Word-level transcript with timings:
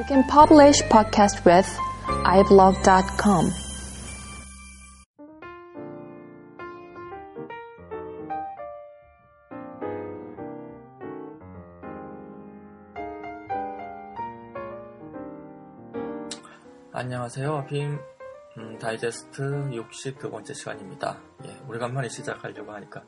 You 0.00 0.06
can 0.06 0.24
publish 0.24 0.80
podcast 0.88 1.44
with 1.44 1.68
iblog.com. 2.24 3.52
안녕하세요. 16.92 17.66
빔 17.68 17.98
음, 18.56 18.78
다이제스트 18.78 19.42
62번째 19.70 20.54
시간입니다. 20.54 21.18
예, 21.44 21.60
오래간만에 21.68 22.08
시작하려고 22.08 22.72
하니까 22.72 23.02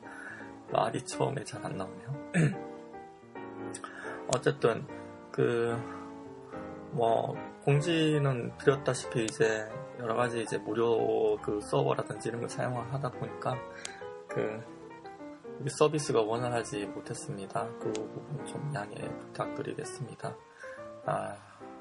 말이 0.71 1.03
처음에 1.03 1.43
잘 1.43 1.65
안 1.65 1.75
나오네요. 1.75 2.29
어쨌든 4.35 4.85
그 5.31 6.02
뭐 6.93 7.35
공지는 7.63 8.55
드렸다시피 8.57 9.25
이제 9.25 9.67
여러 9.99 10.15
가지 10.15 10.41
이제 10.41 10.57
무료 10.57 11.37
그 11.41 11.59
서버라든지 11.61 12.29
이런 12.29 12.41
걸 12.41 12.49
사용을 12.49 12.91
하다 12.93 13.11
보니까 13.11 13.57
그 14.27 14.63
서비스가 15.67 16.21
원활하지 16.21 16.85
못했습니다. 16.87 17.67
그 17.79 17.91
부분 17.93 18.45
좀 18.45 18.71
양해 18.73 18.95
부탁드리겠습니다. 19.19 20.35
아, 21.05 21.35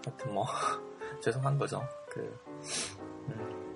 하여튼 0.04 0.34
뭐 0.34 0.46
죄송한 1.20 1.58
거죠. 1.58 1.82
그 2.08 2.38
음. 3.28 3.74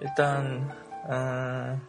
일단 0.00 0.70
어, 1.04 1.80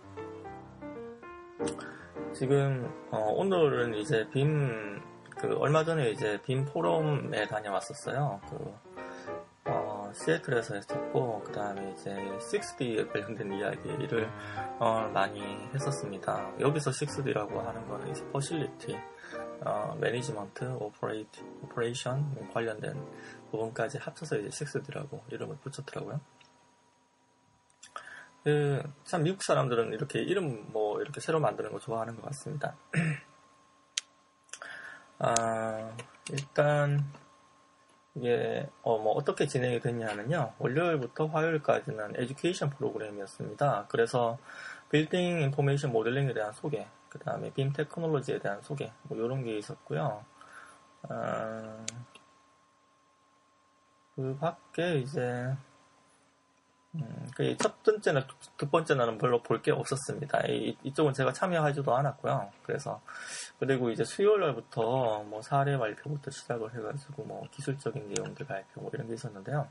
지금 2.33 2.91
어, 3.11 3.17
오늘은 3.35 3.95
이제 3.95 4.27
BIM 4.31 5.01
그 5.43 5.57
얼마 5.57 5.83
전에 5.83 6.09
이제 6.11 6.41
BIM 6.43 6.63
포럼에 6.63 7.45
다녀왔었어요. 7.47 8.39
그 8.49 8.73
어, 9.65 10.09
시애틀에서 10.13 10.75
했었고 10.75 11.43
그 11.43 11.51
다음에 11.51 11.91
이제 11.91 12.11
6D에 12.11 13.11
관련된 13.11 13.51
이야기를 13.51 14.29
어, 14.79 15.09
많이 15.13 15.41
했었습니다. 15.73 16.49
여기서 16.61 16.91
6D라고 16.91 17.57
하는 17.57 17.85
거는 17.89 18.11
이제 18.11 18.25
facility, 18.31 18.97
어, 19.65 19.97
management, 19.99 20.63
operate, 20.79 21.41
operation 21.63 22.49
관련된 22.53 23.05
부분까지 23.51 23.97
합쳐서 23.97 24.37
이제 24.37 24.47
6D라고 24.47 25.29
이름을 25.29 25.57
붙였더라고요. 25.57 26.21
그, 28.45 28.81
참 29.03 29.23
미국 29.23 29.43
사람들은 29.43 29.91
이렇게 29.91 30.21
이름 30.21 30.71
뭐 30.71 31.01
이렇게 31.01 31.19
새로 31.19 31.41
만드는 31.41 31.73
거 31.73 31.79
좋아하는 31.79 32.15
것 32.15 32.23
같습니다. 32.27 32.77
아, 35.19 35.95
일단 36.31 37.03
이게 38.15 38.67
어, 38.83 38.97
뭐 38.97 39.13
어떻게 39.13 39.47
진행이 39.47 39.79
됐냐면요. 39.79 40.53
월요일부터 40.59 41.27
화요일까지는 41.27 42.15
education 42.15 42.69
프로그램이었습니다. 42.69 43.87
그래서 43.89 44.37
building 44.89 45.41
information 45.41 45.91
modeling에 45.91 46.33
대한 46.33 46.53
소개, 46.53 46.85
그 47.09 47.17
다음에 47.19 47.51
BIM 47.51 47.73
technology에 47.73 48.39
대한 48.39 48.61
소개, 48.61 48.91
뭐 49.03 49.17
이런 49.17 49.43
게 49.43 49.57
있었고요. 49.57 50.23
아, 51.09 51.85
그 54.15 54.37
밖에 54.39 54.99
이제 54.99 55.55
음, 56.95 57.27
그첫 57.35 57.81
번째는 57.83 58.21
두 58.57 58.69
번째는 58.69 59.17
별로 59.17 59.41
볼 59.41 59.61
게 59.61 59.71
없었습니다. 59.71 60.41
이, 60.47 60.77
이쪽은 60.83 61.13
제가 61.13 61.33
참여하지도 61.33 61.95
않았고요. 61.95 62.51
그래서 62.63 63.01
그리고 63.59 63.89
이제 63.89 64.03
수요일 64.03 64.41
날부터 64.41 65.23
뭐 65.23 65.41
사례 65.41 65.77
발표부터 65.77 66.29
시작을 66.31 66.73
해가지고 66.75 67.23
뭐 67.23 67.47
기술적인 67.51 68.09
내용들 68.13 68.45
발표 68.45 68.81
뭐 68.81 68.91
이런 68.93 69.07
게 69.07 69.15
있었는데요. 69.15 69.67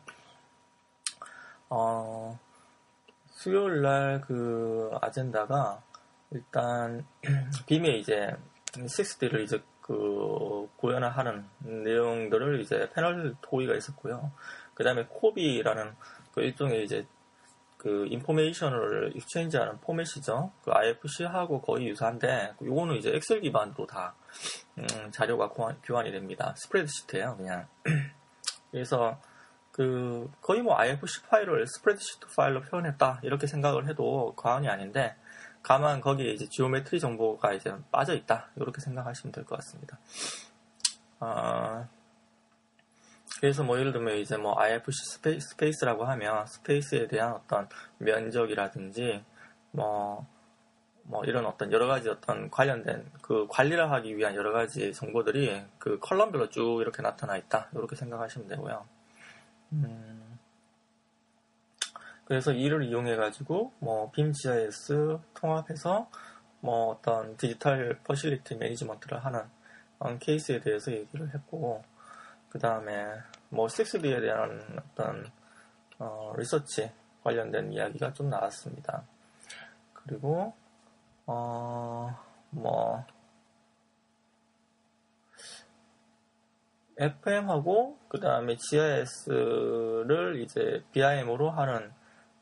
어, 1.69 2.39
수요일 3.31 3.83
날 3.83 4.21
그 4.27 4.91
아젠다가 5.01 5.83
일단 6.31 7.05
빔에 7.67 7.89
이제 7.99 8.35
6D를 8.73 9.43
이제 9.45 9.63
그 9.81 10.69
구현을 10.77 11.11
하는 11.17 11.45
내용들을 11.59 12.61
이제 12.61 12.89
패널 12.95 13.35
토의가 13.43 13.75
있었고요. 13.75 14.33
그 14.75 14.85
다음에 14.85 15.05
COBie라는 15.09 15.95
그 16.33 16.41
일종의 16.43 16.85
이제 16.85 17.07
그 17.77 18.07
information을 18.11 19.13
exchange하는 19.17 19.81
포맷이죠. 19.81 20.53
그 20.65 20.71
IFC하고 20.73 21.61
거의 21.61 21.89
유사한데 21.89 22.55
요거는 22.63 22.95
이제 22.97 23.11
엑셀 23.15 23.41
기반으로 23.41 23.87
다 23.87 24.15
음, 24.79 25.11
자료가 25.11 25.49
교환, 25.83 26.07
이 26.07 26.13
됩니다. 26.13 26.55
스프레드시트예요, 26.59 27.37
그냥. 27.37 27.67
그래서 28.71 29.21
그 29.73 30.31
거의 30.41 30.63
뭐 30.63 30.79
IFC 30.79 31.23
파일을 31.29 31.67
스프레드시트 31.67 32.27
파일로 32.37 32.61
표현했다 32.63 33.21
이렇게 33.25 33.47
생각을 33.47 33.89
해도 33.89 34.35
과언이 34.37 34.69
아닌데 34.69 35.17
다만 35.63 36.01
거기에 36.01 36.33
이제 36.33 36.47
geometry 36.49 37.01
정보가 37.01 37.53
이제 37.55 37.75
빠져 37.91 38.15
있다 38.15 38.51
이렇게 38.57 38.81
생각하시면 38.81 39.33
될 39.33 39.45
것 39.45 39.57
같습니다. 39.57 39.99
어, 41.21 41.89
그래서 43.41 43.65
뭐 43.65 43.79
예를 43.79 43.93
들면 43.93 44.19
이제 44.19 44.37
뭐 44.37 44.59
IFC 44.59 45.05
space, 45.05 45.49
space라고 45.51 46.05
하면 46.05 46.47
space에 46.47 47.09
대한 47.09 47.33
어떤 47.33 47.69
면적이라든지 47.99 49.25
뭐, 49.73 50.27
뭐 51.05 51.25
이런 51.25 51.47
어떤 51.47 51.73
여러 51.73 51.87
가지 51.87 52.09
어떤 52.09 52.51
관련된 52.51 53.11
그 53.21 53.47
관리를 53.49 53.91
하기 53.91 54.17
위한 54.17 54.35
여러 54.35 54.53
가지 54.53 54.93
정보들이 54.93 55.63
그 55.79 55.99
column별로 55.99 56.51
쭉 56.51 56.81
이렇게 56.81 57.03
나타나 57.03 57.37
있다. 57.37 57.69
이렇게 57.73 57.97
생각하시면 57.97 58.49
되고요. 58.49 58.87
음, 59.73 60.39
그래서 62.25 62.53
이를 62.53 62.85
이용해 62.85 63.17
가지고 63.17 63.73
뭐 63.79 64.11
BIM 64.13 64.66
GIS 64.66 65.19
통합해서 65.35 66.09
뭐 66.61 66.91
어떤 66.93 67.37
디지털 67.37 67.99
facility 68.05 68.55
management를 68.57 69.25
하는 69.25 69.43
케이스에 70.21 70.61
대해서 70.61 70.93
얘기를 70.93 71.35
했고 71.35 71.83
그 72.53 72.59
다음에 72.59 73.07
뭐 73.49 73.67
6D에 73.67 74.21
대한 74.21 74.61
어떤 74.77 75.25
어, 75.99 76.35
research 76.37 76.93
관련된 77.25 77.73
이야기가 77.73 78.13
좀 78.13 78.29
나왔습니다. 78.29 79.05
그리고 79.95 80.53
어, 81.25 82.15
뭐 82.51 83.07
FM하고 86.99 87.97
그 88.09 88.21
다음에 88.21 88.55
GIS를 88.57 90.39
이제 90.43 90.85
BIM으로 90.93 91.49
하는 91.53 91.91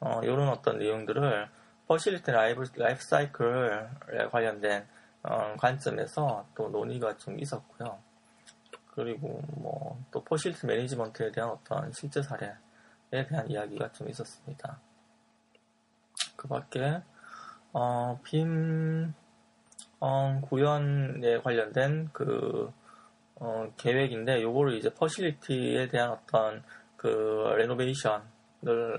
어, 0.01 0.21
이런 0.25 0.49
어떤 0.49 0.79
내용들을 0.79 1.49
facility 1.87 2.33
life, 2.33 2.65
life 2.75 3.01
cycle에 3.01 4.27
관련된 4.33 4.89
어, 5.23 5.55
관점에서 5.57 6.49
또 6.57 6.69
논의가 6.69 7.17
좀 7.17 7.39
있었고요. 7.39 8.10
그리고 8.95 9.43
뭐 9.57 9.91
또 10.11 10.23
facility 10.25 10.67
management에 10.67 11.31
대한 11.33 11.51
어떤 11.51 11.93
실제 11.93 12.23
사례에 12.23 12.53
대한 13.11 13.49
이야기가 13.49 13.93
좀 13.93 14.09
있었습니다. 14.09 14.81
그 16.37 16.49
밖에 16.49 17.03
어, 17.73 18.19
BIM 18.25 19.15
어, 20.01 20.41
구현에 20.43 21.39
관련된 21.43 22.11
그 22.13 22.73
어, 23.37 23.73
계획인데 23.77 24.43
요거를 24.43 24.75
이제 24.75 24.93
facility에 24.93 25.89
대한 25.89 26.11
어떤 26.11 26.63
그 26.97 27.07
레노베이션을 27.57 28.23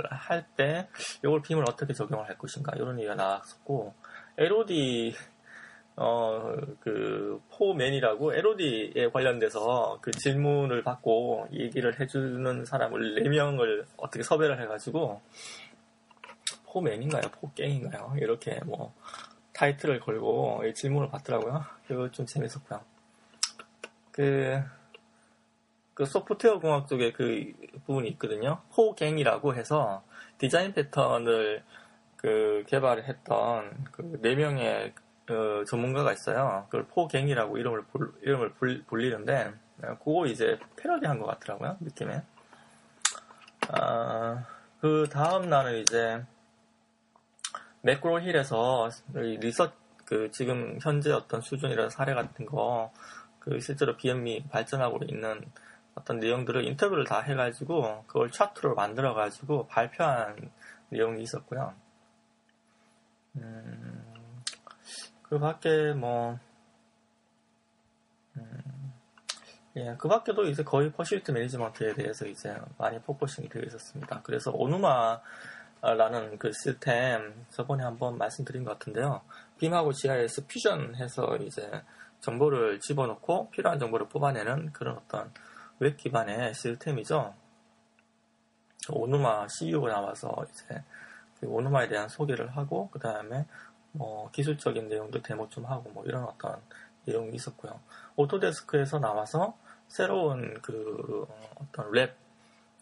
할 0.10 0.46
때 0.56 0.88
요걸 1.24 1.42
빔을 1.42 1.64
어떻게 1.70 1.94
적용을 1.94 2.28
할 2.28 2.38
것인가 2.38 2.74
이런 2.76 2.98
얘기가 2.98 3.16
나왔었고 3.16 3.94
LOD 4.38 5.14
어, 5.98 6.56
그, 6.80 7.42
포맨이라고 7.52 8.34
LOD에 8.34 9.10
관련돼서 9.12 10.00
그 10.02 10.12
질문을 10.12 10.84
받고 10.84 11.48
얘기를 11.52 12.00
해주는 12.00 12.66
사람을 12.66 13.24
4명을 13.24 13.86
어떻게 13.98 14.24
섭외를 14.24 14.62
해가지고, 14.62 15.22
포맨인가요? 16.66 17.24
포갱인가요? 17.40 18.16
이렇게 18.18 18.60
뭐, 18.66 18.94
타이틀을 19.54 20.00
걸고 20.00 20.64
질문을 20.74 21.10
받더라고요. 21.10 21.64
그거 21.88 22.10
좀 22.10 22.26
재밌었고요. 22.26 22.82
그, 24.12 24.62
그 25.94 26.06
소프트웨어 26.06 26.60
공학 26.60 26.88
쪽에 26.88 27.12
그 27.12 27.54
부분이 27.86 28.10
있거든요. 28.12 28.62
포갱이라고 28.74 29.56
해서 29.56 30.04
디자인 30.38 30.74
패턴을 30.74 31.64
그 32.16 32.64
개발을 32.68 33.08
했던 33.08 33.84
그 33.92 34.20
4명의 34.22 34.94
그 35.26 35.64
전문가가 35.68 36.12
있어요. 36.12 36.66
그걸 36.70 36.86
포갱이라고 36.88 37.58
이름을 37.58 37.84
불, 37.92 38.14
이름을 38.22 38.54
불, 38.54 38.84
불리는데 38.86 39.54
그거 40.04 40.26
이제 40.26 40.60
패러디한 40.78 41.20
것 41.20 41.26
같더라고요. 41.28 41.78
느낌에. 41.80 42.24
아, 43.70 44.46
그 44.80 45.08
다음 45.12 45.50
날은 45.50 45.80
이제 45.80 46.24
매크로힐에서 47.82 48.90
리서 49.14 49.72
그 50.06 50.30
지금 50.32 50.78
현재 50.82 51.12
어떤 51.12 51.42
수준이랑 51.42 51.90
사례 51.90 52.14
같은 52.14 52.46
거 52.46 52.92
그 53.42 53.60
실제로 53.60 53.98
BIM이 53.98 54.48
발전하고 54.50 55.00
있는 55.08 55.44
어떤 55.96 56.20
내용들을 56.20 56.64
인터뷰를 56.64 57.06
다 57.06 57.22
해가지고 57.22 58.04
그걸 58.06 58.32
차트로 58.32 58.76
만들어가지고 58.76 59.68
발표한 59.68 60.52
내용이 60.90 61.24
있었고요. 61.24 61.74
그 65.32 65.40
밖에 65.40 65.94
뭐, 65.94 66.38
음, 68.36 68.94
예, 69.78 69.96
그 69.98 70.10
밖에도 70.10 70.44
이제 70.44 70.62
거의 70.62 70.92
facility 70.92 71.32
management에 71.32 71.94
대해서 71.94 72.26
이제 72.26 72.54
많이 72.78 73.00
focusing이 73.00 73.48
되어 73.48 73.64
있었습니다. 73.64 74.24
그래서 74.24 74.52
오누마라는 74.52 76.38
그 76.38 76.52
시스템 76.52 77.46
저번에 77.50 77.82
한번 77.82 78.18
말씀드린 78.18 78.66
것 78.66 78.72
같은데요. 78.72 79.22
BIM하고 79.58 79.94
GIS 79.94 80.48
fusion해서 80.48 81.38
이제 81.38 81.82
정보를 82.20 82.82
집어넣고 82.82 83.52
필요한 83.52 83.80
정보를 83.80 84.10
뽑아내는 84.10 84.74
그런 84.74 84.98
어떤 84.98 85.32
웹 85.80 85.96
기반의 85.96 86.54
시스템이죠. 86.54 87.34
오누마 88.90 89.48
CEO가 89.48 89.94
나와서 89.94 90.46
이제 90.52 90.84
그 91.40 91.48
오누마에 91.48 91.88
대한 91.88 92.10
소개를 92.10 92.50
하고 92.58 92.90
그 92.92 93.00
다음에 93.00 93.46
뭐 93.92 94.30
기술적인 94.32 94.88
내용도 94.88 95.22
데모 95.22 95.50
좀 95.50 95.66
하고 95.66 95.90
뭐 95.90 96.06
이런 96.06 96.24
어떤 96.24 96.62
내용이 97.06 97.36
있었고요. 97.36 97.80
오토데스크에서 98.16 99.00
나와서 99.00 99.58
새로운 99.88 100.60
그 100.62 101.28
어떤 101.56 101.92
랩 101.92 102.14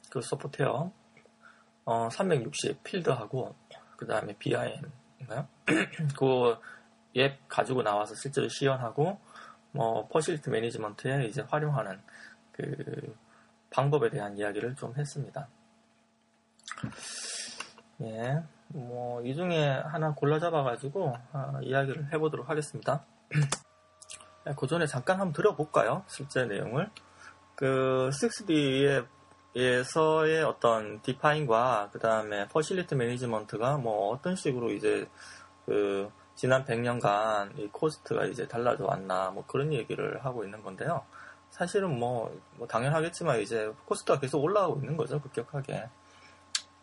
그 0.10 0.22
소프트웨어 0.22 0.92
어, 1.86 2.10
360 2.10 2.84
필드하고 2.84 3.56
그 3.98 4.06
다음에 4.06 4.34
BIM인가요? 4.38 5.48
그앱 6.18 7.48
가지고 7.48 7.84
나와서 7.84 8.16
실제로 8.16 8.48
시연하고 8.48 9.20
뭐 9.72 10.08
퍼실리티 10.08 10.50
매니지먼트에 10.50 11.26
이제 11.26 11.42
활용하는 11.42 12.02
그 12.52 13.16
방법에 13.70 14.10
대한 14.10 14.38
이야기를 14.38 14.76
좀 14.76 14.96
했습니다. 14.96 15.48
예, 18.02 18.42
뭐 18.70 19.10
이 19.26 19.36
중에 19.36 19.68
하나 19.86 20.14
골라 20.14 20.40
잡아가지고 20.40 21.18
아, 21.34 21.60
이야기를 21.62 22.14
해보도록 22.14 22.50
하겠습니다. 22.50 23.06
예, 24.48 24.54
그 24.58 24.68
전에 24.68 24.86
잠깐 24.86 25.20
한번 25.20 25.34
들어볼까요? 25.34 26.04
실제 26.08 26.46
내용을. 26.46 26.90
그 27.56 28.10
6D의 28.14 29.06
에서의 29.56 30.44
어떤 30.44 31.02
define과 31.02 31.90
그 31.92 32.00
다음에 32.00 32.48
facility 32.48 32.96
management가 32.96 33.78
뭐 33.78 34.10
어떤 34.14 34.36
식으로 34.36 34.72
이제 34.72 35.10
그 35.66 36.10
지난 36.36 36.64
100년간 36.66 37.58
이 37.60 37.68
코스트가 37.68 38.26
이제 38.26 38.48
달라져 38.48 38.86
왔나 38.86 39.32
뭐 39.32 39.44
그런 39.48 39.74
얘기를 39.74 40.24
하고 40.24 40.44
있는 40.46 40.64
건데요. 40.64 41.04
사실은 41.50 41.98
뭐, 42.00 42.32
뭐 42.58 42.68
당연하겠지만 42.68 43.42
이제 43.42 43.72
코스트가 43.86 44.20
계속 44.20 44.42
올라가고 44.44 44.78
있는 44.78 44.96
거죠 44.96 45.20
급격하게. 45.20 45.90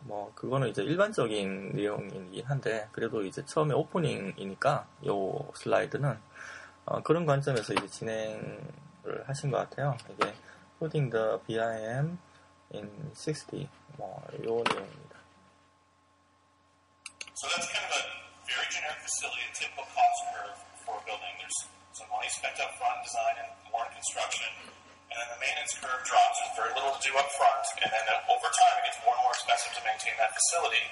뭐 0.01 0.31
그거는 0.35 0.69
이제 0.69 0.83
일반적인 0.83 1.73
내용이긴 1.73 2.45
한데 2.45 2.87
그래도 2.91 3.23
이제 3.23 3.43
처음에 3.45 3.73
오프닝이니까 3.73 4.87
요 5.07 5.51
슬라이드는 5.55 6.17
어, 6.85 7.01
그런 7.03 7.25
관점에서 7.25 7.73
이제 7.73 7.87
진행을 7.87 9.23
하신 9.25 9.51
것 9.51 9.57
같아요. 9.57 9.97
이게 10.09 10.33
putting 10.79 11.11
the 11.11 11.37
BIM 11.45 12.17
in 12.73 13.11
60 13.13 13.67
뭐요 13.97 14.63
내용입니다. 14.63 15.17
So 17.37 17.47
that's 17.53 17.69
kind 17.69 17.85
of 17.85 17.93
a 17.93 18.03
very 18.49 18.67
generic 18.73 18.97
facility, 19.03 19.45
a 19.45 19.53
typical 19.53 19.85
cost 19.93 20.19
curve 20.31 20.57
for 20.85 20.95
a 20.97 21.03
building. 21.05 21.35
There's 21.37 21.59
some 21.93 22.09
money 22.09 22.29
spent 22.33 22.57
up 22.57 22.73
front 22.81 22.97
design 23.05 23.35
and 23.45 23.49
more 23.69 23.85
construction, 23.93 24.49
and 25.11 25.15
then 25.15 25.29
the 25.31 25.39
maintenance 25.39 25.73
curve 25.79 26.03
drops. 26.03 26.35
There's 26.43 26.57
very 26.67 26.73
little 26.75 26.93
to 26.95 27.01
do 27.03 27.13
up 27.15 27.29
front, 27.35 27.63
and 27.83 27.89
then 27.89 28.05
over 28.27 28.47
time 28.47 28.75
it 28.83 28.91
gets 28.91 28.99
more 29.07 29.15
and 29.15 29.23
more 29.23 29.35
expensive 29.35 29.71
to 29.77 29.81
maintain 29.87 30.15
that 30.19 30.35
facility. 30.35 30.83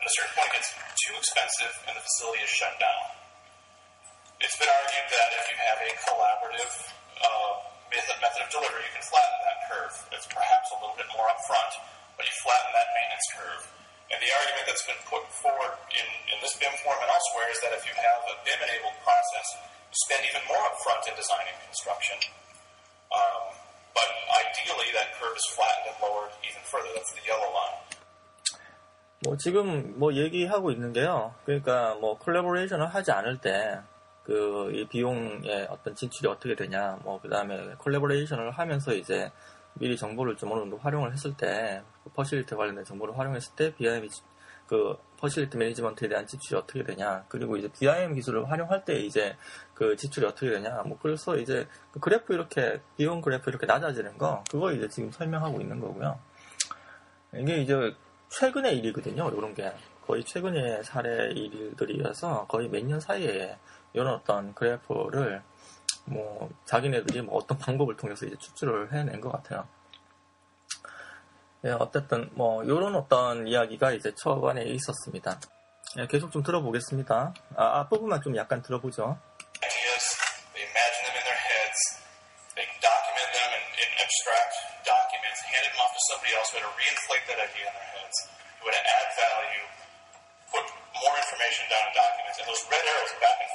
At 0.00 0.08
a 0.08 0.12
certain 0.16 0.32
point, 0.32 0.48
it 0.50 0.64
gets 0.64 0.70
too 1.06 1.14
expensive, 1.14 1.74
and 1.84 1.92
the 1.92 2.04
facility 2.04 2.40
is 2.40 2.50
shut 2.50 2.72
down. 2.80 3.04
It's 4.40 4.56
been 4.56 4.72
argued 4.72 5.08
that 5.12 5.28
if 5.36 5.44
you 5.52 5.58
have 5.60 5.78
a 5.84 5.90
collaborative 6.08 6.72
uh, 7.20 7.52
method, 7.92 8.40
of 8.40 8.48
delivery, 8.48 8.80
you 8.88 8.94
can 8.96 9.04
flatten 9.04 9.38
that 9.44 9.58
curve. 9.68 9.94
It's 10.16 10.28
perhaps 10.32 10.72
a 10.72 10.80
little 10.80 10.96
bit 10.96 11.08
more 11.12 11.28
upfront, 11.28 11.72
but 12.16 12.24
you 12.24 12.34
flatten 12.40 12.72
that 12.72 12.88
maintenance 12.96 13.28
curve. 13.36 13.62
And 14.08 14.18
the 14.18 14.32
argument 14.40 14.64
that's 14.66 14.86
been 14.88 15.02
put 15.06 15.22
forward 15.28 15.76
in, 15.92 16.06
in 16.32 16.36
this 16.40 16.56
BIM 16.56 16.72
form 16.80 16.98
and 16.98 17.12
elsewhere 17.12 17.48
is 17.52 17.60
that 17.62 17.76
if 17.76 17.84
you 17.84 17.94
have 17.94 18.20
a 18.26 18.34
BIM-enabled 18.42 18.96
process, 19.04 19.48
you 19.92 19.96
spend 20.08 20.22
even 20.26 20.42
more 20.48 20.64
upfront 20.72 21.04
in 21.06 21.14
design 21.14 21.44
and 21.44 21.58
construction. 21.68 22.18
Ideally, 24.60 24.90
that 24.92 25.08
curve 25.18 25.36
is 25.36 25.46
flattened 25.56 25.86
and 25.90 25.96
lowered 26.04 26.32
even 26.44 26.62
further. 26.68 26.90
That's 26.94 27.12
the 27.16 27.24
yellow 27.26 27.50
line. 27.52 27.76
뭐 29.24 29.36
지금 29.36 29.98
뭐 29.98 30.12
얘기하고 30.14 30.70
있는 30.72 30.92
게요. 30.92 31.34
그러니까 31.44 31.94
뭐 32.00 32.18
collaboration을 32.18 32.88
하지 32.88 33.12
않을 33.12 33.40
때 33.40 33.80
그 34.24 34.70
이 34.72 34.86
비용의 34.86 35.66
어떤 35.70 35.94
지출이 35.94 36.28
어떻게 36.28 36.54
되냐. 36.54 36.98
뭐 37.02 37.20
그다음에 37.20 37.74
collaboration을 37.78 38.52
하면서 38.52 38.92
이제 38.92 39.30
미리 39.74 39.96
정보를 39.96 40.36
좀 40.36 40.52
어느 40.52 40.60
정도 40.60 40.76
활용을 40.78 41.12
했을 41.12 41.36
때, 41.36 41.82
그 42.04 42.10
facility 42.10 42.54
관련된 42.54 42.84
정보를 42.84 43.18
활용했을 43.18 43.54
때, 43.56 43.74
BIM, 43.74 44.08
그, 44.66 44.96
facility 45.20 45.56
management에 45.56 46.08
대한 46.08 46.26
지출이 46.26 46.58
어떻게 46.58 46.82
되냐, 46.82 47.24
그리고 47.28 47.56
이제 47.56 47.68
BIM 47.68 48.14
기술을 48.14 48.50
활용할 48.50 48.84
때 48.84 48.94
이제 49.00 49.36
그 49.74 49.96
지출이 49.96 50.26
어떻게 50.26 50.50
되냐, 50.50 50.82
뭐, 50.86 50.98
그래서 51.00 51.36
이제 51.36 51.68
그 51.92 52.00
그래프 52.00 52.32
이렇게, 52.34 52.80
비용 52.96 53.20
그래프 53.20 53.50
이렇게 53.50 53.66
낮아지는 53.66 54.18
거, 54.18 54.42
그거 54.50 54.72
이제 54.72 54.88
지금 54.88 55.10
설명하고 55.12 55.60
있는 55.60 55.78
거고요. 55.80 56.18
이게 57.34 57.58
이제 57.58 57.94
최근의 58.30 58.78
일이거든요, 58.78 59.30
이런 59.30 59.54
게. 59.54 59.72
거의 60.06 60.24
최근의 60.24 60.82
사례 60.84 61.30
일들이어서 61.32 62.46
거의 62.48 62.68
몇 62.68 62.84
년 62.84 62.98
사이에 62.98 63.56
이런 63.92 64.14
어떤 64.14 64.54
그래프를 64.54 65.42
뭐 66.06 66.50
자기네들이 66.64 67.22
뭐 67.22 67.36
어떤 67.36 67.58
방법을 67.58 67.96
통해서 67.96 68.26
이제 68.26 68.34
추출을 68.36 68.92
해낸 68.92 69.20
것 69.20 69.30
같아요. 69.30 69.68
예, 71.64 71.70
어쨌든 71.72 72.30
뭐 72.32 72.64
이런 72.64 72.94
어떤 72.94 73.46
이야기가 73.46 73.92
이제 73.92 74.14
초반에 74.14 74.62
있었습니다. 74.64 75.38
예, 75.98 76.06
계속 76.06 76.32
좀 76.32 76.42
들어보겠습니다. 76.42 77.34
아, 77.56 77.80
앞부분만 77.80 78.22
좀 78.22 78.36
약간 78.36 78.62
들어보죠. 78.62 79.18
documents, 84.90 85.40
hand 85.46 85.64
them 85.70 85.78
off 85.78 85.92
to 85.94 86.02
somebody 86.10 86.32
else 86.34 86.50
who 86.50 86.58
had 86.58 86.66
to 86.66 86.74
reinflate 86.74 87.24
that 87.30 87.38
idea 87.38 87.62
in 87.62 87.74
their 87.78 87.90
heads, 87.94 88.16
who 88.58 88.64
had 88.66 88.74
to 88.74 88.84
add 88.90 89.08
value, 89.14 89.64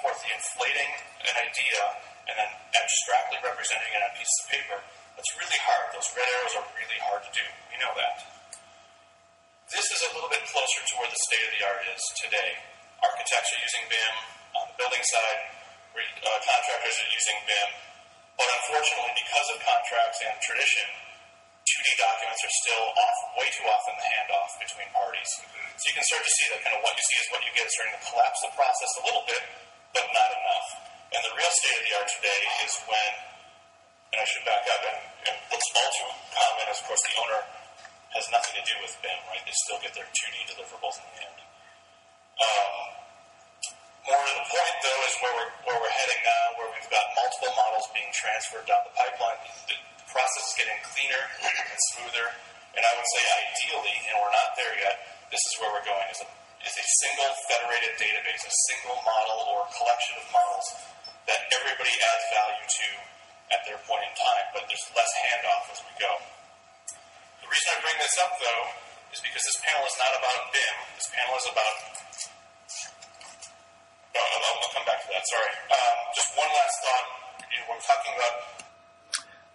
forth, 0.05 0.21
the 0.21 0.29
inflating 0.29 0.91
an 1.25 1.35
idea 1.41 1.81
and 2.29 2.35
then 2.37 2.51
abstractly 2.77 3.41
representing 3.41 3.89
it 3.89 4.01
on 4.05 4.13
pieces 4.13 4.37
of 4.45 4.47
paper, 4.53 4.77
that's 5.17 5.33
really 5.33 5.57
hard. 5.65 5.89
Those 5.97 6.05
red 6.13 6.29
arrows 6.29 6.53
are 6.61 6.67
really 6.77 6.99
hard 7.09 7.25
to 7.25 7.31
do. 7.33 7.45
We 7.73 7.81
know 7.81 7.89
that. 7.97 8.21
This 9.73 9.89
is 9.89 10.01
a 10.05 10.13
little 10.13 10.29
bit 10.29 10.45
closer 10.45 10.81
to 10.85 10.93
where 11.01 11.09
the 11.09 11.17
state 11.25 11.41
of 11.41 11.51
the 11.57 11.61
art 11.65 11.81
is 11.89 12.01
today. 12.21 12.53
Architects 13.01 13.49
are 13.49 13.61
using 13.65 13.83
BIM 13.89 14.13
on 14.61 14.65
the 14.69 14.75
building 14.77 15.01
side, 15.09 15.41
uh, 15.97 16.37
contractors 16.45 16.97
are 17.01 17.11
using 17.11 17.37
BIM, 17.49 17.69
but 18.37 18.47
unfortunately, 18.61 19.15
because 19.25 19.47
of 19.55 19.57
contracts 19.65 20.19
and 20.21 20.35
tradition, 20.45 20.85
2D 21.65 21.87
documents 21.97 22.41
are 22.45 22.55
still 22.61 22.85
off 22.93 23.17
way 23.41 23.49
too 23.49 23.65
often 23.65 23.93
the 23.97 24.05
handoff 24.05 24.53
between 24.61 24.85
parties. 24.93 25.31
So 25.81 25.83
you 25.89 25.95
can 25.97 26.05
start 26.05 26.21
to 26.21 26.29
see 26.29 26.45
that 26.53 26.61
kind 26.61 26.75
of 26.77 26.81
what 26.85 26.93
you 26.93 27.05
see 27.09 27.17
is 27.25 27.27
what 27.33 27.41
you 27.41 27.51
get, 27.57 27.65
starting 27.73 27.97
to 27.97 28.03
collapse 28.05 28.39
the 28.45 28.51
process 28.53 28.91
a 29.01 29.03
little 29.09 29.25
bit, 29.25 29.43
but 29.95 30.05
not 30.11 30.29
enough. 30.35 30.67
And 31.15 31.21
the 31.23 31.33
real 31.39 31.53
state 31.63 31.75
of 31.79 31.83
the 31.87 31.93
art 31.95 32.09
today 32.11 32.41
is 32.67 32.73
when, 32.83 33.11
and 34.11 34.17
I 34.19 34.25
should 34.27 34.43
back 34.43 34.67
up, 34.67 34.81
and, 34.83 34.99
and 35.31 35.35
what's 35.47 35.67
all 35.71 35.91
too 35.95 36.11
common 36.35 36.67
is, 36.67 36.83
of 36.83 36.85
course, 36.91 37.03
the 37.07 37.15
owner 37.23 37.41
has 38.19 38.27
nothing 38.31 38.59
to 38.59 38.63
do 38.67 38.75
with 38.83 38.91
BIM, 38.99 39.19
right? 39.31 39.39
They 39.47 39.55
still 39.67 39.79
get 39.79 39.95
their 39.95 40.07
2D 40.07 40.51
deliverables 40.51 40.99
in 40.99 41.07
the 41.15 41.19
end. 41.23 41.39
Um, 42.35 42.75
more 44.11 44.19
to 44.19 44.35
the 44.35 44.47
point, 44.51 44.75
though, 44.83 45.01
is 45.07 45.15
where 45.23 45.33
we're, 45.39 45.53
where 45.71 45.77
we're 45.79 45.95
heading 46.03 46.21
now, 46.27 46.43
where 46.59 46.69
we've 46.75 46.91
got 46.91 47.03
multiple 47.15 47.55
models 47.55 47.87
being 47.95 48.11
transferred 48.11 48.67
down 48.67 48.83
the 48.83 48.95
pipeline. 48.95 49.39
The, 49.67 49.79
the 49.79 50.07
process 50.11 50.51
is 50.51 50.55
getting 50.59 50.75
cleaner 50.83 51.23
and 51.47 51.79
smoother, 51.95 52.27
and 52.75 52.83
I 52.83 52.91
would 52.99 53.09
say 53.15 53.23
ideally, 53.23 53.95
and 54.11 54.13
we're 54.19 54.35
not 54.35 54.51
there 54.59 54.75
yet, 54.83 54.95
this 55.31 55.39
is 55.39 55.53
where 55.63 55.71
we're 55.71 55.87
going, 55.87 56.07
is 56.11 56.19
a, 56.23 56.27
is 56.65 56.75
a 56.75 56.85
single 57.05 57.31
federated 57.45 57.93
database, 58.01 58.41
a 58.41 58.55
single 58.73 58.97
model 59.05 59.39
or 59.53 59.69
collection 59.77 60.17
of 60.17 60.25
models 60.33 60.67
that 61.29 61.45
everybody 61.61 61.93
adds 61.93 62.25
value 62.33 62.65
to 62.65 62.89
at 63.53 63.61
their 63.69 63.77
point 63.85 64.01
in 64.01 64.13
time, 64.17 64.45
but 64.57 64.65
there's 64.65 64.85
less 64.97 65.11
handoff 65.29 65.69
as 65.69 65.79
we 65.85 65.93
go. 66.01 66.13
The 67.45 67.47
reason 67.49 67.67
I 67.69 67.77
bring 67.85 67.97
this 68.01 68.17
up, 68.17 68.33
though, 68.41 68.65
is 69.13 69.21
because 69.21 69.45
this 69.45 69.61
panel 69.61 69.85
is 69.85 69.97
not 70.01 70.11
about 70.17 70.49
BIM. 70.49 70.75
This 70.97 71.09
panel 71.13 71.37
is 71.37 71.47
about. 71.53 71.75
No, 74.17 74.21
I'll, 74.25 74.41
I'll 74.57 74.73
come 74.73 74.85
back 74.89 74.99
to 75.05 75.09
that. 75.13 75.23
Sorry. 75.29 75.53
Um, 75.69 75.97
just 76.17 76.33
one 76.33 76.49
last 76.49 76.77
thought. 76.81 77.07
You 77.53 77.61
know, 77.61 77.65
we're 77.69 77.85
talking 77.85 78.13
about. 78.17 78.54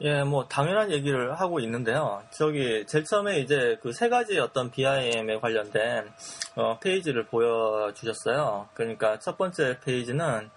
예, 0.02 0.22
뭐 0.22 0.46
당연한 0.48 0.90
얘기를 0.90 1.38
하고 1.38 1.60
있는데요. 1.60 2.22
저기 2.30 2.86
제일 2.86 3.04
처음에 3.04 3.40
이제 3.40 3.78
그 3.82 3.92
세 3.92 4.08
가지 4.08 4.38
어떤 4.38 4.70
BIM에 4.70 5.38
관련된 5.40 6.10
어, 6.56 6.78
페이지를 6.78 7.26
보여주셨어요. 7.26 8.68
그러니까 8.72 9.18
첫 9.18 9.36
번째 9.36 9.78
페이지는 9.80 10.50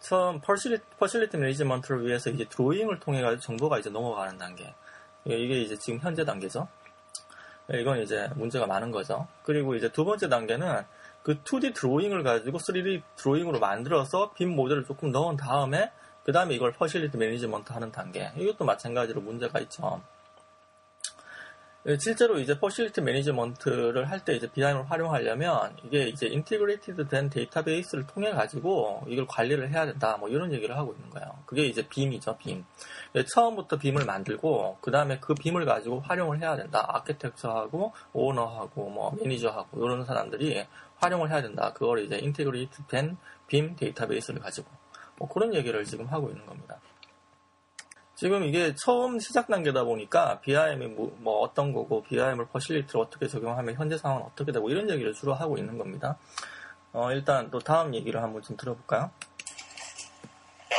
처음 0.00 0.40
facility, 0.40 1.36
management를 1.38 2.06
위해서 2.06 2.28
이제 2.28 2.44
drawing을 2.44 3.00
통해 3.00 3.22
가지고 3.22 3.40
정보가 3.40 3.78
이제 3.78 3.88
넘어가는 3.88 4.36
단계. 4.36 4.74
예, 5.30 5.34
이게 5.34 5.62
이제 5.62 5.76
지금 5.76 5.98
현재 6.00 6.24
단계죠. 6.24 6.68
예, 7.72 7.80
이건 7.80 8.02
이제 8.02 8.28
문제가 8.34 8.66
많은 8.66 8.90
거죠. 8.90 9.26
그리고 9.44 9.74
이제 9.76 9.88
두 9.90 10.04
번째 10.04 10.28
단계는 10.28 10.82
그 11.22 11.42
2D 11.42 11.74
드로잉을 11.74 12.22
가지고 12.22 12.58
3D 12.58 13.02
드로잉으로 13.16 13.60
만들어서 13.60 14.32
BIM 14.32 14.54
모델을 14.54 14.84
조금 14.84 15.10
넣은 15.10 15.38
다음에 15.38 15.90
그 16.30 16.32
다음에 16.32 16.54
이걸 16.54 16.70
facility 16.70 17.16
management 17.16 17.72
하는 17.72 17.90
단계. 17.90 18.30
이것도 18.36 18.64
마찬가지로 18.64 19.20
문제가 19.20 19.58
있죠. 19.62 20.00
예, 21.86 21.98
실제로 21.98 22.38
이제 22.38 22.56
facility 22.56 23.00
management를 23.00 24.08
할 24.08 24.20
때 24.20 24.36
이제 24.36 24.46
BIM을 24.46 24.88
활용하려면 24.88 25.76
이게 25.84 26.04
이제 26.04 26.28
integrated 26.28 27.08
된 27.08 27.30
데이터베이스를 27.30 28.06
통해 28.06 28.30
가지고 28.30 29.02
이걸 29.08 29.26
관리를 29.26 29.72
해야 29.72 29.86
된다. 29.86 30.18
뭐 30.20 30.28
이런 30.28 30.52
얘기를 30.52 30.76
하고 30.76 30.92
있는 30.92 31.10
거예요. 31.10 31.36
그게 31.46 31.66
이제 31.66 31.88
BIM이죠, 31.88 32.36
BIM. 32.38 32.64
예, 33.16 33.24
처음부터 33.24 33.78
BIM을 33.78 34.04
만들고 34.04 34.78
그 34.80 34.92
다음에 34.92 35.18
그 35.18 35.34
BIM을 35.34 35.64
가지고 35.64 35.98
활용을 35.98 36.40
해야 36.40 36.54
된다. 36.54 36.86
아키텍처하고 36.90 37.92
오너하고 38.12 38.88
뭐 38.88 39.16
매니저하고 39.20 39.84
이런 39.84 40.04
사람들이 40.04 40.64
활용을 40.98 41.28
해야 41.28 41.42
된다. 41.42 41.72
그걸 41.72 42.04
이제 42.04 42.18
integrated 42.18 42.86
된 42.86 43.36
BIM 43.36 43.74
데이터베이스를 43.74 44.40
가지고 44.40 44.68
뭐 45.20 45.28
그런 45.28 45.54
얘기를 45.54 45.84
지금 45.84 46.06
하고 46.06 46.30
있는 46.30 46.44
겁니다. 46.46 46.80
지금 48.16 48.42
이게 48.44 48.74
처음 48.74 49.18
시작 49.18 49.48
단계다 49.48 49.84
보니까 49.84 50.40
BIM이 50.40 50.86
뭐, 50.88 51.14
뭐 51.18 51.40
어떤 51.40 51.72
거고 51.72 52.02
BIM을 52.04 52.48
facility를 52.48 53.00
어떻게 53.00 53.28
적용하면 53.28 53.74
현재 53.74 53.98
상황은 53.98 54.24
어떻게 54.24 54.50
되고 54.50 54.70
이런 54.70 54.88
얘기를 54.88 55.12
주로 55.12 55.34
하고 55.34 55.58
있는 55.58 55.76
겁니다. 55.76 56.16
어, 56.92 57.12
일단 57.12 57.50
또 57.50 57.58
다음 57.58 57.94
얘기를 57.94 58.22
한번 58.22 58.42
좀 58.42 58.56
들어볼까요? 58.56 59.10
Um, 60.72 60.78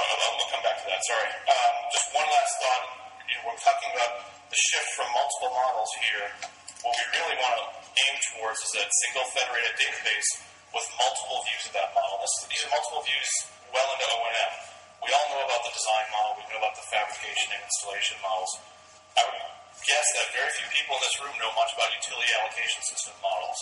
multiple 10.98 11.41
views 11.45 11.65
of 11.65 11.74
that 11.74 11.93
model. 11.93 12.17
These 12.50 12.65
are 12.65 12.71
multiple 12.71 13.01
views 13.05 13.31
well 13.74 13.89
into 13.93 14.05
O&M. 14.05 14.30
About 16.71 16.79
the 16.79 16.87
fabrication 16.87 17.51
and 17.51 17.61
installation 17.67 18.17
models. 18.23 18.51
I 19.19 19.23
would 19.27 19.43
guess 19.83 20.07
that 20.15 20.27
very 20.31 20.51
few 20.55 20.67
people 20.71 20.95
in 20.95 21.03
this 21.03 21.17
room 21.19 21.35
know 21.35 21.51
much 21.59 21.71
about 21.75 21.91
utility 21.91 22.31
allocation 22.39 22.81
system 22.83 23.15
models. 23.19 23.59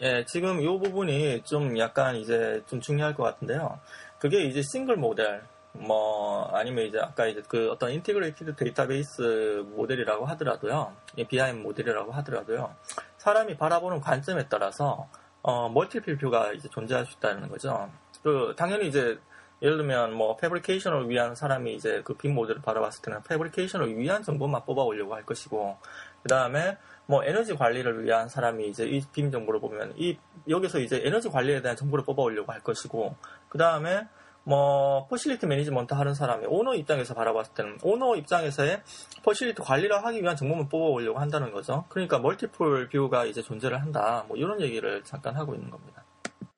예, 0.00 0.24
지금 0.26 0.60
이 0.60 0.66
부분이 0.66 1.44
좀 1.44 1.78
약간 1.78 2.16
이제 2.16 2.62
좀 2.66 2.80
중요할 2.80 3.14
것 3.14 3.22
같은데요. 3.22 3.78
그게 4.18 4.42
이제 4.42 4.60
싱글 4.60 4.96
모델, 4.96 5.42
뭐, 5.72 6.46
아니면 6.52 6.86
이제 6.86 6.98
아까 6.98 7.26
이제 7.26 7.42
그 7.46 7.70
어떤 7.70 7.92
integrated 7.92 8.56
데이터베이스 8.56 9.62
모델이라고 9.66 10.26
하더라도요. 10.26 10.96
이 11.16 11.24
BIM 11.24 11.62
모델이라고 11.62 12.10
하더라도요. 12.12 12.74
사람이 13.18 13.56
바라보는 13.56 14.00
관점에 14.00 14.48
따라서, 14.48 15.08
어, 15.42 15.68
multiple 15.68 16.18
view가 16.18 16.52
이제 16.52 16.68
존재할 16.70 17.06
수 17.06 17.12
있다는 17.16 17.48
거죠. 17.48 17.88
그, 18.24 18.52
당연히 18.58 18.88
이제, 18.88 19.16
예를 19.64 19.78
들면 19.78 20.14
뭐, 20.14 20.36
fabrication을 20.36 21.08
위한 21.08 21.34
사람이 21.34 21.74
이제 21.74 22.02
그 22.04 22.19
BIM 22.19 22.34
모델을 22.34 22.62
바라봤을 22.62 23.02
때는 23.02 23.22
fabrication을 23.22 23.96
위한 23.98 24.22
정보만 24.22 24.64
뽑아오려고 24.64 25.14
할 25.14 25.24
것이고, 25.24 25.78
그 26.22 26.28
다음에 26.28 26.76
뭐 27.06 27.22
에너지 27.24 27.54
관리를 27.54 28.04
위한 28.04 28.28
사람이 28.28 28.68
이제 28.68 28.86
이 28.86 29.02
BIM 29.12 29.30
정보를 29.30 29.60
보면 29.60 29.92
이 29.96 30.16
여기서 30.48 30.78
이제 30.78 31.02
에너지 31.04 31.28
관리에 31.28 31.60
대한 31.60 31.76
정보를 31.76 32.04
뽑아오려고 32.04 32.50
할 32.52 32.60
것이고 32.60 33.14
그 33.48 33.58
다음에 33.58 34.08
뭐 34.42 35.06
facility 35.08 35.46
management 35.46 35.94
하는 35.94 36.14
사람이 36.14 36.46
오너 36.46 36.74
입장에서 36.74 37.14
바라봤을 37.14 37.54
때는 37.54 37.78
오너 37.82 38.16
입장에서의 38.16 38.82
facility 39.22 39.62
관리를 39.62 40.04
하기 40.04 40.22
위한 40.22 40.36
정보만 40.36 40.68
뽑아오려고 40.68 41.18
한다는 41.18 41.50
거죠. 41.52 41.84
그러니까 41.88 42.18
multiple 42.18 42.88
view가 42.88 43.26
이제 43.26 43.42
존재를 43.42 43.80
한다. 43.82 44.24
뭐 44.28 44.36
이런 44.36 44.60
얘기를 44.60 45.02
잠깐 45.04 45.36
하고 45.36 45.54
있는 45.54 45.70
겁니다. 45.70 46.04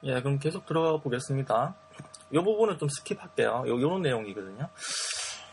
예, 0.04 0.20
그럼 0.20 0.38
계속 0.38 0.66
들어가 0.66 1.00
보겠습니다. 1.00 1.74
이 2.31 2.37
부분은 2.37 2.79
좀 2.79 2.87
스킵할게요. 2.87 3.67
요, 3.67 3.73
요런 3.81 4.01
내용이거든요. 4.01 4.69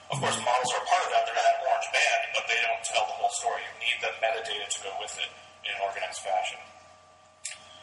Of 0.08 0.16
course, 0.20 0.40
models 0.40 0.72
are 0.72 0.84
part 0.88 1.04
of 1.04 1.10
that. 1.12 1.22
They're 1.28 1.36
that 1.36 1.56
orange 1.68 1.88
band, 1.92 2.22
but 2.32 2.44
they 2.48 2.58
don't 2.64 2.80
tell 2.80 3.04
the 3.04 3.16
whole 3.20 3.34
story. 3.36 3.60
You 3.60 3.74
need 3.76 3.98
the 4.00 4.10
metadata 4.24 4.64
to 4.64 4.78
go 4.88 4.92
with 5.04 5.12
it 5.20 5.28
in 5.68 5.70
an 5.76 5.80
organized 5.84 6.24
fashion. 6.24 6.56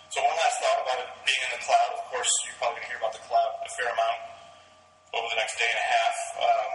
So 0.09 0.23
one 0.25 0.33
last 0.33 0.57
thought 0.63 0.79
about 0.81 0.97
it 1.05 1.09
being 1.21 1.43
in 1.45 1.51
the 1.53 1.61
cloud. 1.61 1.89
Of 2.01 2.03
course, 2.09 2.31
you're 2.49 2.57
probably 2.57 2.81
going 2.81 2.87
to 2.87 2.91
hear 2.95 3.01
about 3.03 3.13
the 3.13 3.23
cloud 3.29 3.51
a 3.61 3.69
fair 3.77 3.89
amount 3.93 4.19
over 5.13 5.27
the 5.29 5.37
next 5.37 5.53
day 5.59 5.69
and 5.69 5.79
a 5.79 5.87
half. 5.91 6.17
Um, 6.39 6.71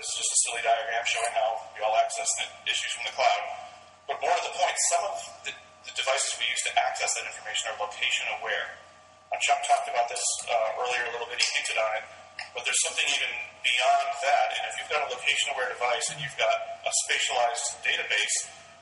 this 0.00 0.08
is 0.10 0.16
just 0.26 0.32
a 0.32 0.38
silly 0.48 0.62
diagram 0.64 1.04
showing 1.06 1.32
how 1.36 1.48
we 1.76 1.84
all 1.84 1.94
access 2.00 2.26
the 2.40 2.46
issues 2.66 2.90
from 2.96 3.04
the 3.06 3.14
cloud. 3.14 3.42
But 4.10 4.16
more 4.24 4.32
to 4.32 4.42
the 4.48 4.54
point, 4.58 4.76
some 4.90 5.04
of 5.06 5.16
the, 5.46 5.52
the 5.86 5.92
devices 5.92 6.34
we 6.40 6.48
use 6.50 6.62
to 6.66 6.72
access 6.82 7.14
that 7.20 7.30
information 7.30 7.70
are 7.70 7.78
location 7.84 8.26
aware. 8.42 8.74
Now, 9.31 9.39
Chuck 9.41 9.59
talked 9.65 9.87
about 9.89 10.07
this 10.07 10.23
uh, 10.47 10.81
earlier 10.81 11.05
a 11.09 11.11
little 11.11 11.27
bit. 11.27 11.41
He 11.41 11.49
hinted 11.59 11.79
on 11.81 11.91
it. 11.99 12.05
But 12.55 12.63
there's 12.63 12.79
something 12.87 13.07
even 13.11 13.31
beyond 13.63 14.07
that. 14.23 14.47
And 14.55 14.63
if 14.71 14.73
you've 14.79 14.91
got 14.91 15.03
a 15.03 15.09
location 15.11 15.51
aware 15.55 15.67
device 15.71 16.07
and 16.11 16.19
you've 16.23 16.35
got 16.39 16.55
a 16.83 16.91
spatialized 17.07 17.83
database, 17.83 18.35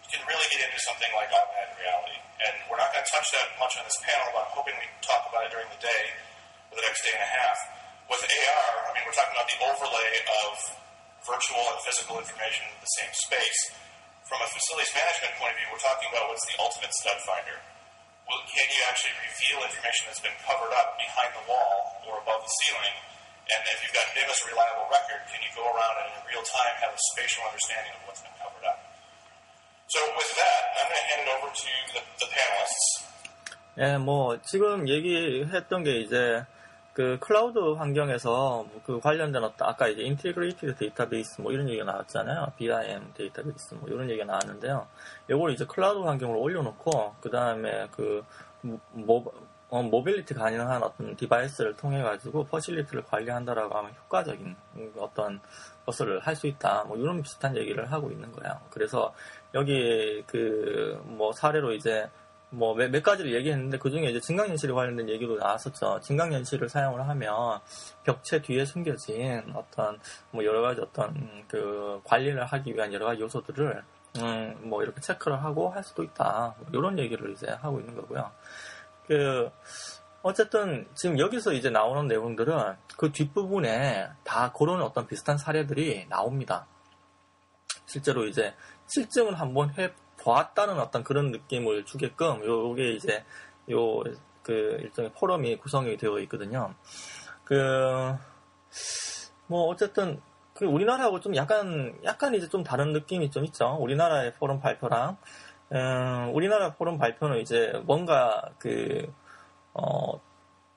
you 0.05 0.09
can 0.13 0.21
really 0.29 0.45
get 0.53 0.61
into 0.65 0.77
something 0.85 1.09
like 1.17 1.29
augmented 1.33 1.73
reality. 1.81 2.17
And 2.45 2.53
we're 2.69 2.77
not 2.81 2.93
going 2.93 3.01
to 3.01 3.11
touch 3.13 3.29
that 3.33 3.49
much 3.57 3.73
on 3.81 3.85
this 3.87 3.97
panel, 4.05 4.29
but 4.33 4.45
I'm 4.45 4.53
hoping 4.53 4.77
we 4.77 4.85
can 4.85 5.01
talk 5.01 5.25
about 5.29 5.47
it 5.47 5.51
during 5.53 5.69
the 5.73 5.81
day 5.81 6.03
or 6.69 6.77
the 6.77 6.85
next 6.85 7.01
day 7.01 7.13
and 7.17 7.23
a 7.23 7.31
half. 7.33 7.57
With 8.11 8.21
AR, 8.21 8.69
I 8.83 8.89
mean, 8.93 9.03
we're 9.07 9.15
talking 9.15 9.33
about 9.33 9.49
the 9.49 9.59
overlay 9.63 10.11
of 10.43 10.53
virtual 11.23 11.63
and 11.71 11.79
physical 11.87 12.19
information 12.19 12.67
in 12.67 12.77
the 12.83 12.93
same 12.99 13.13
space. 13.15 13.59
From 14.27 14.43
a 14.43 14.49
facilities 14.53 14.91
management 14.91 15.33
point 15.39 15.55
of 15.55 15.57
view, 15.57 15.69
we're 15.71 15.81
talking 15.81 16.09
about 16.13 16.29
what's 16.29 16.45
the 16.45 16.57
ultimate 16.59 16.93
stud 16.93 17.17
finder 17.25 17.57
Well, 18.28 18.40
can 18.44 18.66
you 18.68 18.80
actually 18.92 19.16
reveal 19.24 19.64
information 19.64 20.02
that's 20.08 20.20
been 20.20 20.36
covered 20.44 20.72
up 20.76 21.00
behind 21.00 21.32
the 21.32 21.44
wall 21.48 22.04
or 22.04 22.20
above 22.20 22.44
the 22.44 22.52
ceiling? 22.64 22.96
And 23.48 23.60
if 23.72 23.80
you've 23.80 23.96
got 23.96 24.04
BIM 24.12 24.28
as 24.28 24.36
a 24.44 24.52
reliable 24.52 24.84
record, 24.92 25.24
can 25.32 25.40
you 25.40 25.48
go 25.56 25.64
around 25.64 25.94
and 26.04 26.08
in 26.12 26.20
real 26.28 26.44
time 26.44 26.74
have 26.84 26.92
a 26.92 27.00
spatial 27.16 27.48
understanding 27.48 27.96
of 27.96 28.04
what's 28.04 28.20
been 28.20 28.36
covered 28.36 28.64
up? 28.68 28.76
So 29.88 29.98
with 30.12 30.32
that, 30.36 30.60
I'm 30.76 30.86
going 30.92 31.00
to 31.00 31.06
hand 31.08 31.20
it 31.24 31.30
over 31.32 31.48
to 31.48 31.70
the, 31.96 32.02
the 32.20 32.28
panelists. 32.28 33.08
예, 33.78 33.96
뭐 33.96 34.36
지금 34.42 34.88
얘기했던 34.88 35.84
게 35.84 36.00
이제 36.00 36.44
그 36.93 37.17
클라우드 37.19 37.57
환경에서 37.73 38.65
그 38.85 38.99
관련된 38.99 39.43
어떤 39.43 39.67
아까 39.67 39.87
이제 39.87 40.03
인티그레이티드 40.03 40.75
데이터베이스 40.75 41.41
뭐 41.41 41.51
이런 41.51 41.67
얘기가 41.69 41.85
나왔잖아요. 41.85 42.53
BIM 42.57 43.13
데이터베이스 43.15 43.75
뭐 43.75 43.89
이런 43.89 44.09
얘기가 44.09 44.25
나왔는데요. 44.25 44.87
이걸 45.29 45.51
이제 45.53 45.65
클라우드 45.65 46.05
환경으로 46.05 46.39
올려놓고 46.39 47.15
그 47.21 47.31
다음에 47.31 47.87
그 47.91 48.23
모, 48.91 49.25
어, 49.69 49.81
모빌리티 49.81 50.35
가능한 50.35 50.83
어떤 50.83 51.15
device를 51.15 51.75
통해 51.77 52.03
가지고 52.03 52.43
facility를 52.45 53.03
관리한다라고 53.05 53.75
하면 53.75 53.91
효과적인 54.05 54.55
어떤 54.97 55.41
것을 55.87 56.19
할 56.19 56.35
수 56.35 56.45
있다. 56.47 56.83
뭐 56.85 56.95
이런 56.97 57.21
비슷한 57.23 57.57
얘기를 57.57 57.91
하고 57.91 58.11
있는 58.11 58.31
거예요. 58.31 58.59
그래서 58.69 59.13
여기 59.55 60.23
그 60.27 61.01
뭐 61.05 61.31
사례로 61.31 61.73
이제 61.73 62.07
뭐 62.53 62.75
몇 62.75 63.01
가지를 63.03 63.33
얘기했는데 63.33 63.77
그 63.77 63.89
중에 63.89 64.09
이제 64.09 64.19
증강현실에 64.19 64.73
관련된 64.73 65.09
얘기도 65.09 65.37
나왔었죠. 65.37 65.99
증강현실을 66.01 66.69
사용을 66.69 67.07
하면 67.09 67.59
벽체 68.03 68.41
뒤에 68.41 68.65
숨겨진 68.65 69.53
어떤 69.55 69.99
뭐 70.31 70.45
여러 70.45 70.61
가지 70.61 70.81
어떤 70.81 71.45
그 71.47 71.99
관리를 72.03 72.45
하기 72.45 72.73
위한 72.73 72.93
여러 72.93 73.05
가지 73.05 73.21
요소들을 73.21 73.83
음 74.17 74.43
뭐 74.61 74.83
이렇게 74.83 75.01
체크를 75.01 75.43
하고 75.43 75.69
할 75.69 75.83
수도 75.83 76.03
있다. 76.03 76.55
뭐 76.57 76.67
이런 76.71 76.99
얘기를 76.99 77.31
이제 77.31 77.47
하고 77.49 77.79
있는 77.79 77.95
거고요. 77.95 78.31
그 79.07 79.49
어쨌든 80.21 80.87
지금 80.95 81.19
여기서 81.19 81.53
이제 81.53 81.69
나오는 81.69 82.07
내용들은 82.07 82.75
그 82.97 83.11
뒷부분에 83.11 84.09
다 84.23 84.51
그런 84.53 84.81
어떤 84.81 85.07
비슷한 85.07 85.37
사례들이 85.37 86.07
나옵니다. 86.09 86.67
실제로 87.85 88.25
이제 88.25 88.53
실증을 88.87 89.39
한번 89.39 89.73
해 89.77 89.91
보았다는 90.23 90.79
어떤 90.79 91.03
그런 91.03 91.31
느낌을 91.31 91.85
주게끔 91.85 92.43
요게 92.45 92.93
이제 92.93 93.23
요 93.69 94.03
그 94.43 94.77
일종의 94.81 95.11
포럼이 95.13 95.57
구성이 95.57 95.97
되어 95.97 96.19
있거든요. 96.19 96.73
그 97.45 98.15
뭐 99.47 99.67
어쨌든 99.67 100.21
그 100.55 100.65
우리나라하고 100.65 101.19
좀 101.19 101.35
약간 101.35 101.99
약간 102.03 102.33
이제 102.35 102.47
좀 102.49 102.63
다른 102.63 102.93
느낌이 102.93 103.29
좀 103.31 103.45
있죠. 103.45 103.77
우리나라의 103.79 104.33
포럼 104.35 104.59
발표랑 104.61 105.17
음, 105.73 106.31
우리나라 106.33 106.73
포럼 106.73 106.97
발표는 106.97 107.39
이제 107.39 107.73
뭔가 107.85 108.49
그 108.59 109.11
어, 109.73 110.19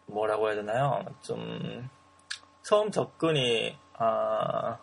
뭐라고 0.07 0.49
해야 0.49 0.57
되나요? 0.57 1.05
좀 1.23 1.89
처음 2.63 2.91
접근이 2.91 3.79
아 3.95 4.79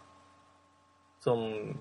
좀 1.23 1.79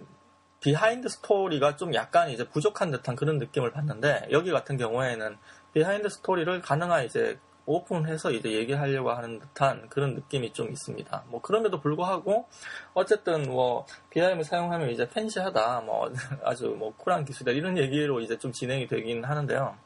behind 0.63 1.09
story가 1.09 1.77
좀 1.77 1.93
약간 1.95 2.31
이제 2.31 2.49
부족한 2.49 2.91
듯한 2.93 3.17
그런 3.17 3.39
느낌을 3.39 3.73
받는데 3.73 4.29
여기 4.31 4.51
같은 4.51 4.77
경우에는 4.77 5.37
behind 5.75 6.09
story를 6.09 6.63
가능한 6.63 7.05
이제 7.05 7.39
오픈해서 7.67 8.31
이제 8.33 8.53
얘기하려고 8.53 9.13
하는 9.13 9.39
듯한 9.41 9.89
그런 9.89 10.15
느낌이 10.15 10.53
좀 10.53 10.71
있습니다. 10.71 11.25
뭐 11.29 11.41
그럼에도 11.41 11.81
불구하고 11.81 12.49
어쨌든 12.95 13.43
뭐 13.43 13.87
BIM을 14.11 14.45
사용하면 14.45 14.91
이제 14.91 15.09
팬시하다, 15.09 15.83
뭐 15.83 16.11
아주 16.45 16.69
뭐 16.79 16.95
쿨한 16.97 17.25
기술이다 17.25 17.53
이런 17.53 17.77
얘기로 17.79 18.21
이제 18.21 18.39
좀 18.39 18.53
진행이 18.53 18.87
되긴 18.87 19.25
하는데요. 19.25 19.77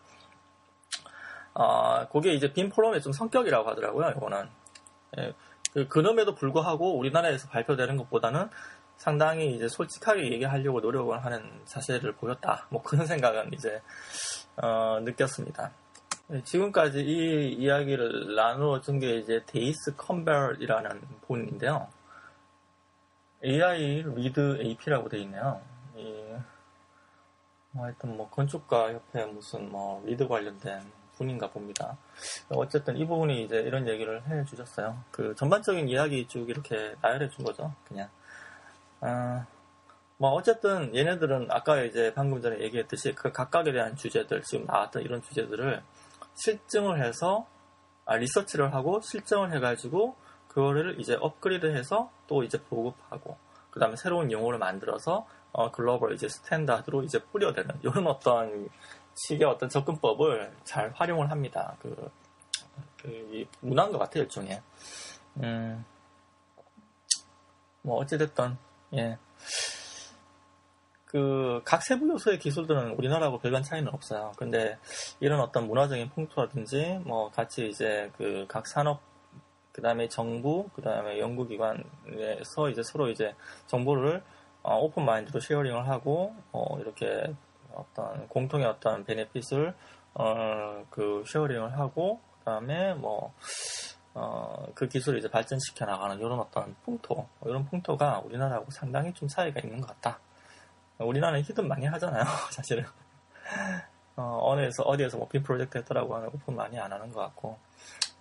아, 1.54 2.06
그게 2.12 2.34
이제 2.34 2.52
빔 2.52 2.68
포럼의 2.68 3.00
좀 3.00 3.12
성격이라고 3.12 3.68
하더라고요. 3.70 4.10
이거는 4.16 4.48
예, 5.18 5.34
그, 5.72 5.88
그럼에도 5.88 6.34
불구하고 6.34 6.98
우리나라에서 6.98 7.48
발표되는 7.48 7.96
것보다는 7.96 8.48
상당히 8.96 9.54
이제 9.54 9.68
솔직하게 9.68 10.32
얘기하려고 10.32 10.80
노력을 10.80 11.24
하는 11.24 11.60
사실을 11.64 12.12
보였다. 12.12 12.66
뭐 12.70 12.82
그런 12.82 13.06
생각은 13.06 13.52
이제 13.52 13.80
어, 14.56 14.98
느꼈습니다. 15.00 15.70
네, 16.28 16.42
지금까지 16.42 17.00
이 17.00 17.52
이야기를 17.54 18.34
나누어 18.34 18.80
준 18.80 18.98
게 18.98 19.16
이제 19.18 19.42
데이스 19.46 19.94
컨벨이라는 19.96 21.02
분인데요. 21.22 21.88
AIA 23.44 24.02
LEED 24.02 24.58
AP라고 24.60 25.08
되어 25.08 25.20
있네요. 25.20 25.60
이, 25.94 26.12
뭐 27.70 27.84
하여튼 27.84 28.16
뭐 28.16 28.28
건축가 28.30 28.92
협회 28.92 29.24
무슨 29.26 29.70
뭐 29.70 30.02
LEED 30.04 30.26
관련된 30.26 30.80
분인가 31.16 31.48
봅니다. 31.50 31.96
어쨌든 32.50 32.96
이 32.96 33.06
분이 33.06 33.44
이제 33.44 33.60
이런 33.60 33.86
얘기를 33.86 34.26
해 34.26 34.44
주셨어요. 34.44 34.98
그 35.10 35.34
전반적인 35.36 35.88
이야기 35.88 36.26
쭉 36.26 36.48
이렇게 36.48 36.94
나열해 37.02 37.28
준 37.28 37.44
거죠. 37.44 37.72
그냥. 37.86 38.08
아, 39.00 39.46
뭐 40.18 40.30
어쨌든 40.30 40.94
얘네들은 40.94 41.48
아까 41.50 41.82
이제 41.82 42.12
방금 42.14 42.40
전에 42.40 42.60
얘기했듯이 42.60 43.14
그 43.14 43.32
각각에 43.32 43.72
대한 43.72 43.94
주제들 43.96 44.42
지금 44.42 44.66
나왔던 44.66 45.02
이런 45.02 45.20
주제들을 45.22 45.82
실증을 46.34 47.04
해서 47.04 47.46
아, 48.06 48.16
리서치를 48.16 48.72
하고 48.74 49.00
실증을 49.00 49.52
해가지고 49.54 50.16
그거를 50.48 50.98
이제 51.00 51.16
업그레이드해서 51.20 52.10
또 52.26 52.42
이제 52.42 52.62
보급하고 52.62 53.36
그 53.70 53.78
다음에 53.78 53.94
새로운 53.96 54.32
용어를 54.32 54.58
만들어서 54.58 55.26
어, 55.52 55.70
글로벌 55.70 56.14
이제 56.14 56.28
스탠다드로 56.28 57.02
이제 57.02 57.18
뿌려대는 57.18 57.80
이런 57.82 58.06
어떤 58.06 58.68
식의 59.14 59.46
어떤 59.46 59.68
접근법을 59.68 60.54
잘 60.64 60.92
활용을 60.94 61.30
합니다. 61.30 61.76
그, 61.80 62.10
그 63.02 63.44
문화인 63.60 63.92
것 63.92 63.98
같아요 63.98 64.24
일종의. 64.24 64.62
음, 65.42 65.84
뭐 67.82 67.98
어찌됐든 67.98 68.56
예. 68.96 69.18
그, 71.06 71.62
각 71.64 71.82
세부 71.82 72.08
요소의 72.10 72.38
기술들은 72.38 72.90
우리나라하고 72.92 73.38
별반 73.38 73.62
차이는 73.62 73.92
없어요. 73.92 74.32
근데 74.36 74.76
이런 75.20 75.40
어떤 75.40 75.66
문화적인 75.66 76.10
풍토라든지, 76.10 77.00
뭐, 77.04 77.30
같이 77.30 77.68
이제 77.68 78.10
그 78.16 78.44
각 78.48 78.66
산업, 78.66 79.00
그 79.72 79.82
다음에 79.82 80.08
정부, 80.08 80.68
그 80.74 80.82
다음에 80.82 81.18
연구기관에서 81.20 82.70
이제 82.70 82.82
서로 82.82 83.08
이제 83.08 83.34
정보를 83.66 84.22
어, 84.62 84.78
open 84.80 85.04
mind로 85.04 85.38
sharing을 85.40 85.88
하고, 85.88 86.34
어, 86.52 86.78
이렇게 86.80 87.32
어떤 87.72 88.26
공통의 88.28 88.66
어떤 88.66 89.04
benefit을, 89.04 89.74
어, 90.14 90.84
그 90.90 91.22
sharing을 91.26 91.78
하고, 91.78 92.20
그 92.38 92.44
다음에 92.46 92.94
뭐, 92.94 93.32
어, 94.18 94.66
그 94.74 94.88
기술을 94.88 95.18
이제 95.18 95.28
발전시켜 95.28 95.84
나가는 95.84 96.18
이런 96.18 96.40
어떤 96.40 96.74
풍토, 96.84 97.28
이런 97.44 97.66
풍토가 97.66 98.20
우리나라하고 98.20 98.70
상당히 98.70 99.12
좀 99.12 99.28
차이가 99.28 99.60
있는 99.60 99.78
것 99.82 99.88
같다. 99.88 100.18
우리나라는 100.98 101.42
hidden 101.42 101.68
많이 101.68 101.84
하잖아요, 101.84 102.24
사실은. 102.50 102.86
어, 104.16 104.22
어디에서, 104.22 104.84
어디에서 104.84 105.18
뭐 105.18 105.32
BIM 105.32 105.42
프로젝트 105.42 105.76
했더라고 105.76 106.16
하면 106.16 106.30
오픈 106.32 106.56
많이 106.56 106.78
안 106.78 106.90
하는 106.90 107.12
것 107.12 107.20
같고, 107.20 107.58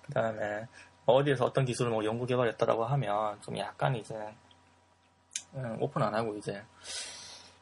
그 0.02 0.12
다음에 0.12 0.68
어디에서 1.06 1.46
어떤 1.46 1.64
기술을 1.64 1.94
뭐 1.94 2.04
연구 2.04 2.26
개발했더라고 2.26 2.84
하면 2.84 3.42
좀 3.42 3.58
약간 3.58 3.96
이제, 3.96 4.14
음, 5.54 5.78
오픈 5.80 6.02
안 6.02 6.14
하고 6.14 6.36
이제, 6.36 6.62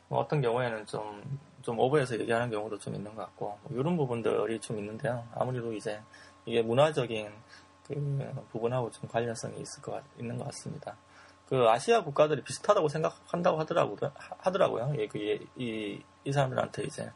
뭐 0.07 0.21
어떤 0.21 0.41
경우에는 0.41 0.87
좀, 0.87 1.39
좀 1.61 1.79
오버해서 1.79 2.19
얘기하는 2.19 2.49
경우도 2.49 2.79
좀 2.79 2.95
있는 2.95 3.13
것 3.13 3.25
같고, 3.25 3.59
뭐 3.61 3.79
이런 3.79 3.95
부분들이 3.95 4.59
좀 4.59 4.79
있는데요. 4.79 5.23
아무래도 5.35 5.71
이제 5.71 6.01
이게 6.45 6.61
문화적인 6.61 7.31
그 7.87 8.45
부분하고 8.51 8.91
좀 8.91 9.09
관련성이 9.09 9.59
있을 9.61 9.81
것 9.81 9.93
같, 9.93 10.03
있는 10.19 10.37
것 10.37 10.45
같습니다. 10.45 10.95
그 11.47 11.67
아시아 11.69 12.03
국가들이 12.03 12.41
비슷하다고 12.43 12.87
생각한다고 12.87 13.59
하더라고요. 13.59 14.11
하더라고요. 14.15 14.93
예, 14.97 15.07
그, 15.07 15.19
이, 15.55 16.01
이 16.23 16.31
사람들한테 16.31 16.83
이제 16.83 17.11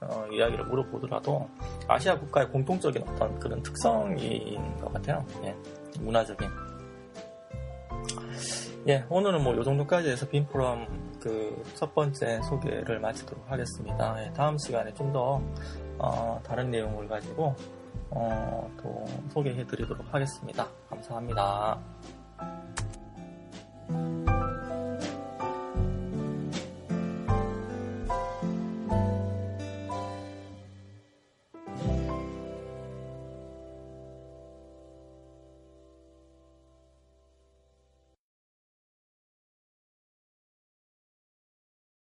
어, 0.00 0.26
이야기를 0.30 0.64
물어보더라도 0.66 1.48
아시아 1.88 2.18
국가의 2.18 2.48
공통적인 2.50 3.02
어떤 3.08 3.38
그런 3.38 3.62
특성인 3.62 4.76
것 4.78 4.92
같아요. 4.92 5.26
예, 5.44 5.54
문화적인. 6.00 6.48
예, 8.86 9.04
오늘은 9.08 9.42
뭐 9.42 9.54
요 9.54 9.62
정도까지 9.64 10.10
해서 10.10 10.28
빔프롬 10.28 11.18
그첫 11.20 11.94
번째 11.94 12.42
소개를 12.42 13.00
마치도록 13.00 13.50
하겠습니다. 13.50 14.22
예, 14.24 14.32
다음 14.34 14.58
시간에 14.58 14.92
좀더 14.94 15.42
어, 15.98 16.40
다른 16.44 16.70
내용을 16.70 17.08
가지고 17.08 17.56
어, 18.10 18.70
또 18.82 19.04
소개해 19.32 19.66
드리도록 19.66 20.06
하겠습니다. 20.12 20.68
감사합니다. 20.88 21.80